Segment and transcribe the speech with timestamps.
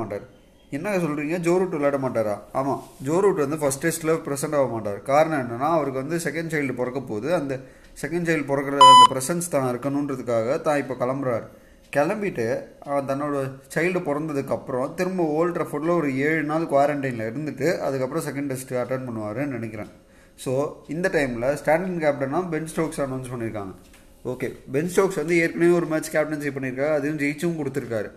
[0.00, 0.26] மாட்டார்.
[0.76, 2.34] என்ன சொல்கிறீங்க ஜோ ரூட் விளையாட மாட்டாரா?
[2.58, 4.98] ஆமாம் ஜோ ரூட் வந்து ஃபஸ்ட் டெஸ்ட்டில் ப்ரெசென்ட் ஆக மாட்டார்.
[5.12, 7.30] காரணம் என்னன்னா அவருக்கு வந்து செகண்ட் சைல்டு பிறக்க போகுது.
[7.38, 7.54] அந்த
[8.02, 11.46] செகண்ட் சைல்டு பிறக்கிற அந்த ப்ரெசன்ஸ் தான் இருக்கணுன்றதுக்காக தான் இப்போ கிளம்புறாரு.
[11.94, 12.44] கிளம்பிட்டு
[13.08, 13.36] தன்னோட
[13.74, 19.56] சைல்டு பிறந்ததுக்கப்புறம் திரும்ப ஓல்ட் ட்ரஃபோர்டில் ஒரு ஏழு நாள் குவாரண்டைனில் இருந்துட்டு அதுக்கப்புறம் செகண்ட் டெஸ்ட்டு அட்டன் பண்ணுவாருன்னு
[19.58, 19.90] நினைக்கிறேன்.
[20.44, 20.52] ஸோ
[20.94, 23.74] இந்த டைமில் ஸ்டாண்டிங் கேப்டனாக பென் ஸ்டோக்ஸ் அனௌன்ஸ் பண்ணியிருக்காங்க
[24.32, 28.10] ஓகே பென் ஸ்டோக்ஸ் வந்து ஏற்கனவே ஒரு மேட்ச் கேப்டன்சி பண்ணியிருக்காரு அதுவும் ஜெயிச்சும் கொடுத்துருக்காரு.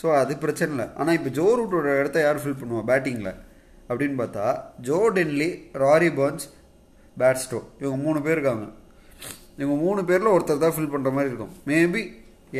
[0.00, 0.86] ஸோ அது பிரச்சனை இல்லை.
[1.00, 2.82] ஆனால் இப்போ ஜோ ரூட்டோட இடத்த யார் ஃபில் பண்ணுவா?
[2.90, 3.32] பேட்டிங்கில்
[3.90, 4.46] அப்படின்னு பார்த்தா
[4.88, 5.50] Joe Denly
[5.84, 6.46] Rory Burns
[7.20, 7.60] Bairstow.
[7.82, 8.66] இவங்க மூணு பேர் இருக்காங்க.
[9.60, 11.54] இவங்க மூணு பேரில் ஒருத்தர் தான் ஃபில் பண்ணுற மாதிரி இருக்கும்.
[11.70, 12.02] மேபி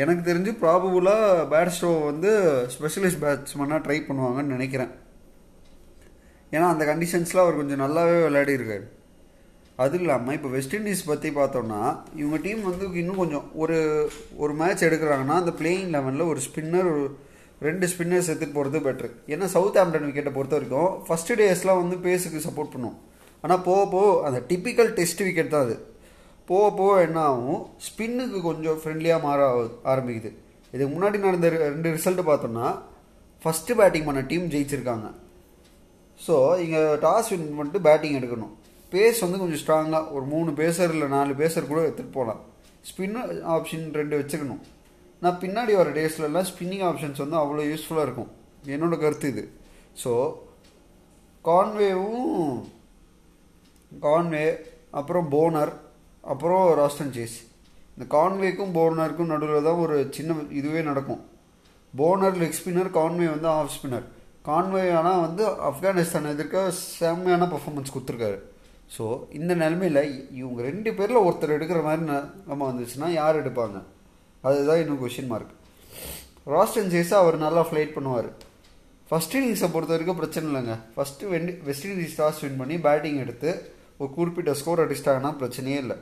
[0.03, 2.31] எனக்கு தெரிஞ்சு ப்ராபபுளாக பேட்ஸ்டோ வந்து
[2.75, 4.93] ஸ்பெஷலிஸ்ட் பேட்ஸ்மேனாக ட்ரை பண்ணுவாங்கன்னு நினைக்கிறேன்.
[6.55, 8.85] ஏன்னா அந்த கண்டிஷன்ஸில் அவர் கொஞ்சம் நல்லாவே விளையாடி இருக்காரு.
[9.83, 11.81] அது இல்லாமல் இப்போ வெஸ்ட் இண்டீஸ் பற்றி பார்த்தோம்னா
[12.21, 13.77] இவங்க டீம் வந்து இன்னும் கொஞ்சம் ஒரு
[14.43, 17.05] ஒரு மேட்ச் எடுக்கிறாங்கன்னா அந்த பிளேயிங் லெவனில் ஒரு ஸ்பின்னர் ஒரு
[17.67, 22.47] ரெண்டு ஸ்பின்னர்ஸ் எடுத்துகிட்டு போகிறது பெட்ரு ஏன்னா சவுத் ஆம்டன் விக்கெட்டை பொறுத்த வரைக்கும் ஃபஸ்ட்டு டேஸ்லாம் வந்து பேஸுக்கு
[22.49, 22.97] சப்போர்ட் பண்ணும்.
[23.45, 25.77] ஆனால் போக போக அந்த டிப்பிக்கல் டெஸ்ட் விக்கெட் தான் அது.
[26.51, 27.61] போக போக என்ன ஆகும்?
[27.87, 29.41] ஸ்பின்னுக்கு கொஞ்சம் ஃப்ரெண்ட்லியாக மாற
[29.93, 30.31] ஆரம்பிக்குது.
[30.75, 32.69] இதுக்கு முன்னாடி நடந்த ரெண்டு ரிசல்ட்டு பார்த்தோம்னா
[33.43, 35.07] ஃபஸ்ட்டு பேட்டிங் பண்ண டீம் ஜெயிச்சிருக்காங்க.
[36.21, 38.53] ஸோ இங்கே டாஸ் வின் பண்ணிட்டு பேட்டிங் எடுக்கணும்.
[38.93, 42.43] பேஸ் வந்து கொஞ்சம் ஸ்ட்ராங்காக ஒரு மூணு பேசர் இல்லை நாலு பேசர் கூட எடுத்துகிட்டு போகலாம்.
[42.89, 43.21] ஸ்பின்னு
[43.55, 44.63] ஆப்ஷன் ரெண்டு வச்சுக்கணும்.
[45.23, 48.31] நான் பின்னாடி வர டேஸ்லலாம் ஸ்பின்னிங் ஆப்ஷன்ஸ் வந்து அவ்வளோ யூஸ்ஃபுல்லாக இருக்கும்.
[48.75, 49.45] என்னோட கருத்து இது.
[50.03, 50.13] ஸோ
[51.45, 52.55] கான்வேவும்
[54.07, 54.47] கான்வே
[55.01, 55.73] அப்புறம் போனர்
[56.33, 57.37] அப்புறம் ராஸ்டன் சேஸ்
[57.95, 61.23] இந்த கான்வேக்கும் போனருக்கும் நடுவில் தான் ஒரு சின்ன இதுவே நடக்கும்.
[61.95, 64.07] போனர் லெக் ஸ்பின்னர் கான்வே வந்து ஆஃப் ஸ்பின்னர்
[64.49, 66.67] கான்வே ஆனால் வந்து ஆப்கானிஸ்தான் எதிர்க்க
[66.99, 68.39] செம்மையான பர்ஃபார்மன்ஸ் கொடுத்துருக்காரு.
[68.95, 69.05] ஸோ
[69.39, 70.03] இந்த நிலமையில்
[70.41, 72.05] இவங்க ரெண்டு பேரில் ஒருத்தர் எடுக்கிற மாதிரி
[72.51, 73.81] நம்ம வந்துச்சுன்னா யார் எடுப்பாங்க?
[74.49, 75.57] அதுதான் இன்னும் கொஷின் மார்க்
[76.55, 78.29] ராஸ்டன் சேஸை அவர் நல்லா ஃப்ளைட் பண்ணுவார்.
[79.09, 80.75] ஃபஸ்ட் இன்னிங்ஸை பொறுத்த வரைக்கும் பிரச்சனை இல்லைங்க.
[80.95, 83.51] ஃபஸ்ட்டு வெண்டி வெஸ்ட் இண்டீஸ் டாஸ் வின் பண்ணி பேட்டிங் எடுத்து
[84.01, 85.97] ஒரு குறிப்பிட்ட ஸ்கோர் அடிச்சிட்டாங்கன்னா பிரச்சனையே இல்லை.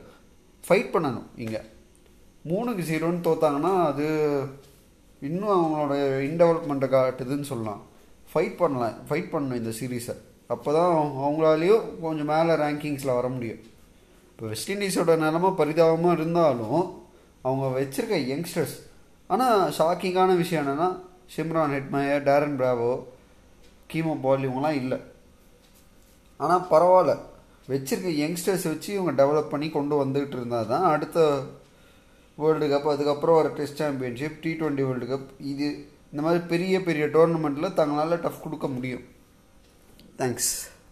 [0.67, 1.61] ஃபைட் பண்ணணும் இங்கே.
[2.49, 4.05] மூணுக்கு ஜீரோன்னு தோத்தாங்கன்னா அது
[5.29, 5.95] இன்னும் அவங்களோட
[6.29, 7.81] இன்டெவலப்மெண்ட்டை காட்டுதுன்னு சொல்லலாம்.
[8.31, 8.95] ஃபைட் பண்ணலாம்.
[9.09, 10.15] ஃபைட் பண்ணணும் இந்த சீரீஸை
[10.53, 13.61] அப்போ தான் அவங்களாலேயும் கொஞ்சம் மேலே ரேங்கிங்ஸில் வர முடியும்.
[14.31, 16.81] இப்போ வெஸ்ட் இண்டீஸோட நிலமை பரிதாபமாக இருந்தாலும்
[17.45, 18.75] அவங்க வச்சுருக்க யங்ஸ்டர்ஸ்
[19.27, 20.89] ஆனால் ஷாக்கிங்கான விஷயம் என்னென்னா
[21.35, 22.91] Shimron Hetmyer Darren Bravo
[23.91, 24.97] Keemo Paul இவங்களாம் இல்லை.
[26.37, 27.13] ஆனால் பரவாயில்ல.
[27.71, 31.19] வச்சுருக்க யங்ஸ்டர்ஸ் வச்சு இவங்க டெவலப் பண்ணி கொண்டு வந்துகிட்டு இருந்தால் தான் அடுத்த
[32.37, 35.67] வேர்ல்டு கப் அதுக்கப்புறம் வர test championship T twenty world cup இது
[36.11, 39.05] இந்த மாதிரி பெரிய பெரிய டோர்னமெண்ட்டில் தங்களால் டஃப் கொடுக்க முடியும்.
[40.19, 40.51] தேங்க்ஸ்